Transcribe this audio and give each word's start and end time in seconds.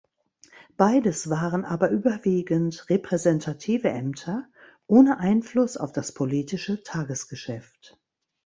Beides 0.77 1.29
waren 1.29 1.63
aber 1.63 1.91
überwiegend 1.91 2.89
repräsentative 2.89 3.89
Ämter 3.89 4.47
ohne 4.87 5.19
Einfluss 5.19 5.77
auf 5.77 5.91
das 5.91 6.11
politische 6.11 6.81
Tagesgeschäft. 6.81 7.99